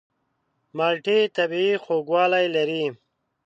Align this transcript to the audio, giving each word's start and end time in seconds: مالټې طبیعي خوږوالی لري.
مالټې 0.77 1.19
طبیعي 1.37 1.75
خوږوالی 1.83 2.45
لري. 2.55 2.85